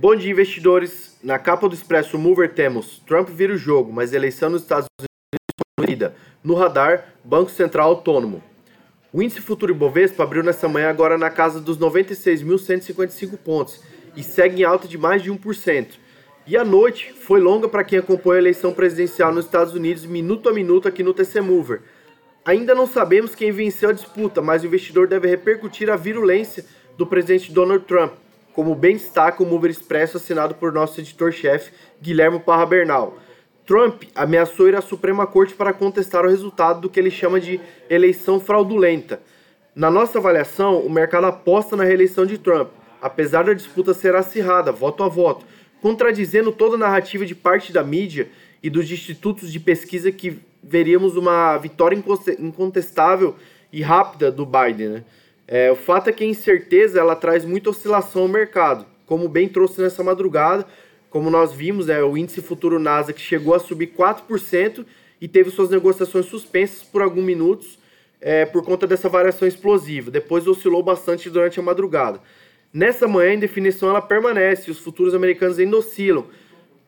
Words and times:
Bom 0.00 0.16
dia, 0.16 0.30
investidores. 0.30 1.18
Na 1.22 1.38
capa 1.38 1.68
do 1.68 1.74
Expresso 1.74 2.18
Mover 2.18 2.54
temos 2.54 3.02
Trump 3.06 3.28
vira 3.28 3.52
o 3.52 3.58
jogo, 3.58 3.92
mas 3.92 4.14
eleição 4.14 4.48
nos 4.48 4.62
Estados 4.62 4.86
Unidos 5.78 6.12
No 6.42 6.54
radar, 6.54 7.12
Banco 7.22 7.50
Central 7.50 7.90
Autônomo. 7.90 8.42
O 9.12 9.20
índice 9.22 9.42
futuro 9.42 9.74
Ibovespa 9.74 10.22
abriu 10.22 10.42
nessa 10.42 10.66
manhã 10.66 10.88
agora 10.88 11.18
na 11.18 11.28
casa 11.28 11.60
dos 11.60 11.78
96.155 11.78 13.36
pontos 13.44 13.82
e 14.16 14.22
segue 14.22 14.62
em 14.62 14.64
alta 14.64 14.88
de 14.88 14.96
mais 14.96 15.22
de 15.22 15.30
1%. 15.30 15.88
E 16.46 16.56
a 16.56 16.64
noite 16.64 17.12
foi 17.12 17.38
longa 17.38 17.68
para 17.68 17.84
quem 17.84 17.98
acompanha 17.98 18.36
a 18.36 18.42
eleição 18.42 18.72
presidencial 18.72 19.34
nos 19.34 19.44
Estados 19.44 19.74
Unidos 19.74 20.06
minuto 20.06 20.48
a 20.48 20.52
minuto 20.54 20.88
aqui 20.88 21.02
no 21.02 21.12
TC 21.12 21.42
Mover. 21.42 21.82
Ainda 22.42 22.74
não 22.74 22.86
sabemos 22.86 23.34
quem 23.34 23.52
venceu 23.52 23.90
a 23.90 23.92
disputa, 23.92 24.40
mas 24.40 24.62
o 24.62 24.66
investidor 24.66 25.06
deve 25.06 25.28
repercutir 25.28 25.90
a 25.90 25.96
virulência 25.96 26.64
do 26.96 27.06
presidente 27.06 27.52
Donald 27.52 27.84
Trump 27.84 28.12
como 28.54 28.74
bem 28.74 28.96
destaca 28.96 29.42
o 29.42 29.46
Mover 29.46 29.70
Expresso 29.70 30.16
assinado 30.16 30.54
por 30.54 30.72
nosso 30.72 31.00
editor-chefe 31.00 31.72
Guilherme 32.00 32.40
Parra 32.40 32.66
Bernal. 32.66 33.16
Trump 33.66 34.02
ameaçou 34.14 34.68
ir 34.68 34.74
à 34.74 34.80
Suprema 34.80 35.26
Corte 35.26 35.54
para 35.54 35.72
contestar 35.72 36.24
o 36.24 36.28
resultado 36.28 36.80
do 36.80 36.90
que 36.90 36.98
ele 36.98 37.10
chama 37.10 37.38
de 37.38 37.60
eleição 37.88 38.40
fraudulenta. 38.40 39.20
Na 39.74 39.90
nossa 39.90 40.18
avaliação, 40.18 40.80
o 40.80 40.90
mercado 40.90 41.26
aposta 41.26 41.76
na 41.76 41.84
reeleição 41.84 42.26
de 42.26 42.36
Trump, 42.36 42.70
apesar 43.00 43.44
da 43.44 43.52
disputa 43.52 43.94
ser 43.94 44.16
acirrada, 44.16 44.72
voto 44.72 45.04
a 45.04 45.08
voto, 45.08 45.46
contradizendo 45.80 46.50
toda 46.50 46.74
a 46.74 46.78
narrativa 46.78 47.24
de 47.24 47.34
parte 47.34 47.72
da 47.72 47.84
mídia 47.84 48.28
e 48.62 48.68
dos 48.68 48.90
institutos 48.90 49.52
de 49.52 49.60
pesquisa 49.60 50.10
que 50.10 50.38
veríamos 50.62 51.16
uma 51.16 51.56
vitória 51.56 51.96
incontestável 52.38 53.36
e 53.72 53.82
rápida 53.82 54.30
do 54.30 54.44
Biden. 54.44 54.88
Né? 54.88 55.04
É, 55.52 55.68
o 55.68 55.74
fato 55.74 56.08
é 56.08 56.12
que 56.12 56.22
a 56.22 56.26
incerteza 56.28 57.00
ela 57.00 57.16
traz 57.16 57.44
muita 57.44 57.70
oscilação 57.70 58.22
ao 58.22 58.28
mercado, 58.28 58.86
como 59.04 59.28
bem 59.28 59.48
trouxe 59.48 59.80
nessa 59.80 60.00
madrugada, 60.04 60.64
como 61.10 61.28
nós 61.28 61.52
vimos, 61.52 61.88
é, 61.88 62.00
o 62.04 62.16
índice 62.16 62.40
futuro 62.40 62.78
Nasdaq 62.78 63.20
chegou 63.20 63.52
a 63.52 63.58
subir 63.58 63.88
4% 63.88 64.86
e 65.20 65.26
teve 65.26 65.50
suas 65.50 65.68
negociações 65.68 66.26
suspensas 66.26 66.84
por 66.84 67.02
alguns 67.02 67.24
minutos 67.24 67.80
é, 68.20 68.46
por 68.46 68.62
conta 68.64 68.86
dessa 68.86 69.08
variação 69.08 69.48
explosiva. 69.48 70.08
Depois 70.08 70.46
oscilou 70.46 70.84
bastante 70.84 71.28
durante 71.28 71.58
a 71.58 71.62
madrugada. 71.64 72.20
Nessa 72.72 73.08
manhã, 73.08 73.34
em 73.34 73.40
definição, 73.40 73.88
ela 73.88 74.00
permanece, 74.00 74.70
os 74.70 74.78
futuros 74.78 75.14
americanos 75.14 75.58
ainda 75.58 75.76
oscilam, 75.76 76.26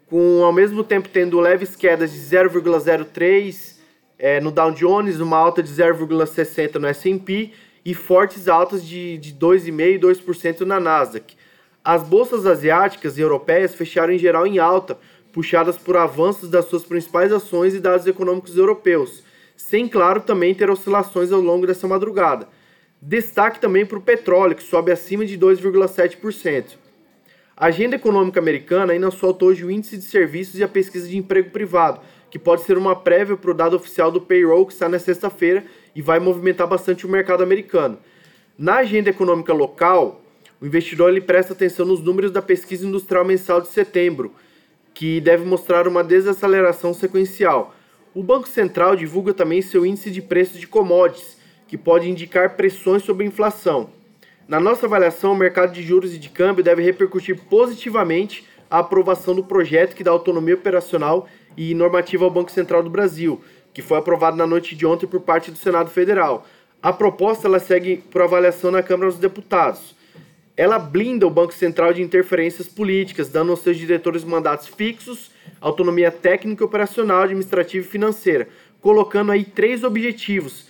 com 0.07 0.45
ao 0.45 0.53
mesmo 0.53 0.85
tempo 0.85 1.09
tendo 1.09 1.41
leves 1.41 1.75
quedas 1.75 2.13
de 2.13 2.19
0,03 2.21 3.79
é, 4.21 4.41
no 4.41 4.53
Dow 4.53 4.71
Jones, 4.71 5.19
uma 5.19 5.37
alta 5.37 5.61
de 5.65 5.73
0,60 5.73 6.77
no 6.77 6.87
S&P 6.87 7.51
e 7.85 7.95
fortes 7.95 8.49
altas 8.49 8.87
de, 8.87 9.19
de 9.19 9.35
2,5% 9.35 9.95
e 9.95 9.99
2% 9.99 10.61
na 10.61 10.79
Nasdaq. 10.79 11.37
As 11.85 12.03
bolsas 12.03 12.47
asiáticas 12.47 13.19
e 13.19 13.21
europeias 13.21 13.75
fecharam 13.75 14.13
em 14.13 14.19
geral 14.19 14.47
em 14.47 14.59
alta, 14.59 14.99
puxadas 15.33 15.77
por 15.77 15.97
avanços 15.97 16.49
das 16.49 16.67
suas 16.67 16.85
principais 16.85 17.33
ações 17.33 17.75
e 17.75 17.81
dados 17.81 18.07
econômicos 18.07 18.57
europeus, 18.57 19.25
sem, 19.57 19.89
claro, 19.89 20.21
também 20.21 20.55
ter 20.55 20.71
oscilações 20.71 21.33
ao 21.33 21.41
longo 21.41 21.67
dessa 21.67 21.89
madrugada. 21.89 22.49
Destaque 23.01 23.59
também 23.59 23.85
para 23.85 23.99
o 23.99 24.03
petróleo, 24.03 24.55
que 24.55 24.63
sobe 24.63 24.93
acima 24.93 25.27
de 25.27 25.37
2,7%. 25.37 26.77
A 27.57 27.67
agenda 27.67 27.97
econômica 27.97 28.39
americana 28.39 28.93
ainda 28.93 29.11
soltou 29.11 29.49
hoje 29.49 29.65
o 29.65 29.71
índice 29.71 29.97
de 29.97 30.05
serviços 30.05 30.59
e 30.59 30.65
a 30.65 30.69
pesquisa 30.69 31.09
de 31.09 31.17
emprego 31.17 31.51
privado, 31.51 32.01
que 32.31 32.39
pode 32.39 32.63
ser 32.63 32.79
uma 32.79 32.97
prévia 32.97 33.37
para 33.37 33.51
o 33.51 33.55
dado 33.55 33.77
oficial 33.77 34.11
do 34.11 34.21
payroll 34.21 34.67
que 34.67 34.73
está 34.73 34.89
na 34.89 34.99
sexta-feira 34.99 35.65
e 35.95 36.03
vai 36.03 36.19
movimentar 36.19 36.67
bastante 36.67 37.07
o 37.07 37.09
mercado 37.09 37.43
americano. 37.43 37.99
Na 38.59 38.77
agenda 38.77 39.11
econômica 39.11 39.53
local, 39.53 40.23
o 40.61 40.67
investidor 40.67 41.11
ele 41.11 41.21
presta 41.21 41.53
atenção 41.53 41.85
nos 41.85 42.01
números 42.01 42.31
da 42.31 42.41
pesquisa 42.41 42.87
industrial 42.87 43.25
mensal 43.25 43.61
de 43.61 43.69
setembro, 43.69 44.33
que 44.95 45.21
deve 45.21 45.45
mostrar 45.45 45.89
uma 45.89 46.05
desaceleração 46.05 46.95
sequencial. 46.95 47.75
O 48.15 48.23
Banco 48.23 48.49
Central 48.49 48.95
divulga 48.95 49.33
também 49.33 49.63
seu 49.63 49.85
índice 49.87 50.11
de 50.11 50.23
preços 50.23 50.61
de 50.61 50.67
commodities, 50.67 51.39
que 51.67 51.79
pode 51.79 52.09
indicar 52.09 52.57
pressões 52.57 53.03
sobre 53.03 53.25
a 53.25 53.29
inflação. 53.29 53.91
Na 54.47 54.61
nossa 54.61 54.87
avaliação, 54.87 55.33
o 55.33 55.37
mercado 55.37 55.73
de 55.73 55.83
juros 55.83 56.15
e 56.15 56.19
de 56.19 56.29
câmbio 56.29 56.63
deve 56.63 56.83
repercutir 56.83 57.41
positivamente 57.49 58.47
a 58.71 58.79
aprovação 58.79 59.35
do 59.35 59.45
projeto 59.45 59.95
que 59.95 60.05
dá 60.05 60.11
autonomia 60.11 60.55
operacional 60.55 61.27
e 61.57 61.75
normativa 61.75 62.25
ao 62.25 62.31
Banco 62.31 62.51
Central 62.51 62.83
do 62.83 62.91
Brasil, 62.91 63.41
que 63.73 63.83
foi 63.83 63.99
aprovado 63.99 64.37
na 64.37 64.47
noite 64.47 64.75
de 64.75 64.85
ontem 64.85 65.07
por 65.07 65.21
parte 65.21 65.51
do 65.51 65.59
Senado 65.59 65.91
Federal. 65.91 66.47
A 66.83 66.93
proposta 66.93 67.47
ela 67.47 67.59
segue 67.59 67.97
por 67.97 68.23
avaliação 68.23 68.71
na 68.71 68.83
Câmara 68.83 69.11
dos 69.11 69.19
Deputados. 69.19 69.95
Ela 70.57 70.79
blinda 70.79 71.27
o 71.27 71.31
Banco 71.31 71.55
Central 71.55 71.93
de 71.95 72.03
interferências 72.03 72.69
políticas, 72.69 73.29
dando 73.29 73.51
aos 73.51 73.61
seus 73.61 73.77
diretores 73.79 74.25
mandatos 74.25 74.69
fixos, 74.69 75.31
autonomia 75.61 76.11
técnica, 76.11 76.65
operacional, 76.65 77.23
administrativa 77.23 77.87
e 77.87 77.89
financeira, 77.89 78.49
colocando 78.81 79.33
aí 79.33 79.45
três 79.45 79.83
objetivos, 79.83 80.67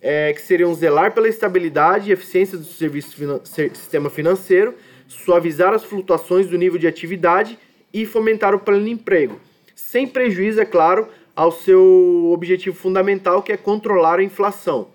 é, 0.00 0.32
que 0.32 0.40
seriam 0.40 0.72
zelar 0.72 1.12
pela 1.12 1.28
estabilidade 1.28 2.08
e 2.08 2.12
eficiência 2.12 2.56
do 2.56 2.64
serviço 2.64 3.16
finan 3.16 3.40
sistema 3.44 4.08
financeiro, 4.08 4.74
suavizar 5.08 5.74
as 5.74 5.84
flutuações 5.84 6.46
do 6.46 6.56
nível 6.56 6.78
de 6.78 6.86
atividade 6.86 7.58
e 7.92 8.06
fomentar 8.06 8.54
o 8.54 8.60
pleno 8.60 8.88
emprego 8.88 9.40
sem 9.78 10.08
prejuízo, 10.08 10.60
é 10.60 10.64
claro, 10.64 11.08
ao 11.38 11.52
seu 11.52 12.32
objetivo 12.32 12.74
fundamental, 12.74 13.44
que 13.44 13.52
é 13.52 13.56
controlar 13.56 14.18
a 14.18 14.24
inflação. 14.24 14.88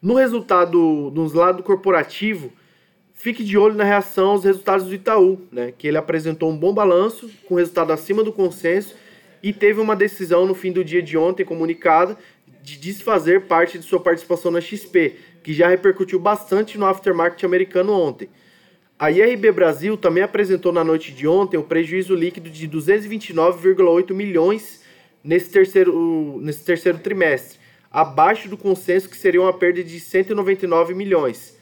No 0.00 0.14
resultado, 0.14 1.12
nos 1.14 1.34
lado 1.34 1.62
corporativo, 1.62 2.50
fique 3.12 3.44
de 3.44 3.58
olho 3.58 3.74
na 3.74 3.84
reação 3.84 4.30
aos 4.30 4.44
resultados 4.44 4.86
do 4.86 4.94
Itaú, 4.94 5.38
né, 5.52 5.74
que 5.76 5.86
ele 5.86 5.98
apresentou 5.98 6.50
um 6.50 6.56
bom 6.56 6.72
balanço, 6.72 7.30
com 7.46 7.56
resultado 7.56 7.92
acima 7.92 8.24
do 8.24 8.32
consenso, 8.32 8.96
e 9.42 9.52
teve 9.52 9.78
uma 9.78 9.94
decisão 9.94 10.46
no 10.46 10.54
fim 10.54 10.72
do 10.72 10.82
dia 10.82 11.02
de 11.02 11.18
ontem 11.18 11.44
comunicada 11.44 12.16
de 12.62 12.78
desfazer 12.78 13.42
parte 13.42 13.78
de 13.78 13.84
sua 13.84 14.00
participação 14.00 14.50
na 14.50 14.62
XP, 14.62 15.16
que 15.42 15.52
já 15.52 15.68
repercutiu 15.68 16.18
bastante 16.18 16.78
no 16.78 16.86
aftermarket 16.86 17.44
americano 17.44 17.92
ontem. 17.92 18.30
A 18.98 19.10
IRB 19.10 19.52
Brasil 19.52 19.98
também 19.98 20.22
apresentou 20.22 20.72
na 20.72 20.82
noite 20.82 21.12
de 21.12 21.28
ontem 21.28 21.58
o 21.58 21.60
um 21.60 21.64
prejuízo 21.64 22.14
líquido 22.14 22.48
de 22.48 22.66
229,8 22.66 24.14
milhões 24.14 24.87
nesse 25.28 25.50
terceiro, 25.50 26.40
nesse 26.40 26.64
terceiro 26.64 26.98
trimestre, 27.00 27.58
abaixo 27.90 28.48
do 28.48 28.56
consenso 28.56 29.10
que 29.10 29.16
seria 29.16 29.42
uma 29.42 29.52
perda 29.52 29.84
de 29.84 30.00
199 30.00 30.94
milhões. 30.94 31.54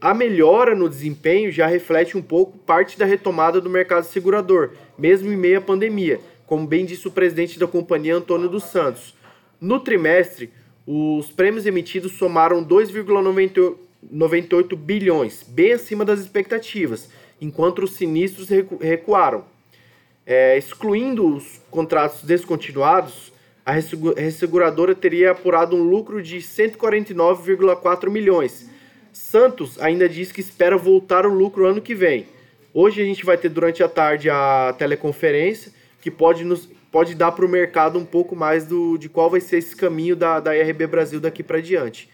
A 0.00 0.14
melhora 0.14 0.72
no 0.76 0.88
desempenho 0.88 1.50
já 1.50 1.66
reflete 1.66 2.16
um 2.16 2.22
pouco 2.22 2.56
parte 2.58 2.96
da 2.96 3.04
retomada 3.04 3.60
do 3.60 3.68
mercado 3.68 4.04
segurador, 4.04 4.70
mesmo 4.96 5.32
em 5.32 5.36
meio 5.36 5.58
à 5.58 5.60
pandemia, 5.60 6.20
como 6.46 6.64
bem 6.64 6.84
disse 6.84 7.08
o 7.08 7.10
presidente 7.10 7.58
da 7.58 7.66
companhia 7.66 8.14
Antônio 8.14 8.48
dos 8.48 8.62
Santos. 8.62 9.16
No 9.60 9.80
trimestre, 9.80 10.52
os 10.86 11.28
prêmios 11.32 11.66
emitidos 11.66 12.12
somaram 12.12 12.64
2,98 12.64 13.78
98 14.00 14.76
bilhões, 14.76 15.42
bem 15.42 15.72
acima 15.72 16.04
das 16.04 16.20
expectativas, 16.20 17.10
enquanto 17.40 17.82
os 17.82 17.94
sinistros 17.94 18.48
recu 18.48 18.76
recuaram. 18.76 19.44
É, 20.30 20.58
excluindo 20.58 21.36
os 21.36 21.58
contratos 21.70 22.22
descontinuados, 22.22 23.32
a 23.64 23.72
resseguradora 23.72 24.94
teria 24.94 25.30
apurado 25.30 25.74
um 25.74 25.82
lucro 25.82 26.22
de 26.22 26.36
149,4 26.36 28.10
milhões. 28.10 28.68
Santos 29.10 29.80
ainda 29.80 30.06
diz 30.06 30.30
que 30.30 30.42
espera 30.42 30.76
voltar 30.76 31.24
ao 31.24 31.32
lucro 31.32 31.64
ano 31.64 31.80
que 31.80 31.94
vem. 31.94 32.26
Hoje 32.74 33.00
a 33.00 33.06
gente 33.06 33.24
vai 33.24 33.38
ter 33.38 33.48
durante 33.48 33.82
a 33.82 33.88
tarde 33.88 34.28
a 34.28 34.74
teleconferência, 34.78 35.72
que 35.98 36.10
pode, 36.10 36.44
nos, 36.44 36.68
pode 36.92 37.14
dar 37.14 37.32
para 37.32 37.46
o 37.46 37.48
mercado 37.48 37.98
um 37.98 38.04
pouco 38.04 38.36
mais 38.36 38.66
do, 38.66 38.98
de 38.98 39.08
qual 39.08 39.30
vai 39.30 39.40
ser 39.40 39.56
esse 39.56 39.74
caminho 39.74 40.14
da, 40.14 40.40
da 40.40 40.54
IRB 40.54 40.86
Brasil 40.88 41.20
daqui 41.20 41.42
para 41.42 41.62
diante. 41.62 42.10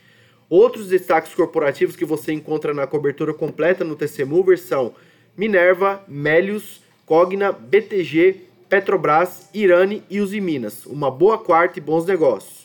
Outros 0.48 0.86
destaques 0.86 1.34
corporativos 1.34 1.96
que 1.96 2.04
você 2.04 2.32
encontra 2.32 2.72
na 2.72 2.86
cobertura 2.86 3.34
completa 3.34 3.82
no 3.82 3.96
TC 3.96 4.24
Mover 4.24 4.56
são 4.56 4.94
Minerva, 5.36 6.04
Melius, 6.06 6.83
Cogna, 7.06 7.52
BTG, 7.52 8.48
Petrobras, 8.68 9.50
Irani 9.52 10.02
e 10.08 10.20
Uzi 10.20 10.40
Minas. 10.40 10.86
Uma 10.86 11.10
boa 11.10 11.36
quarta 11.36 11.78
e 11.78 11.82
bons 11.82 12.06
negócios. 12.06 12.63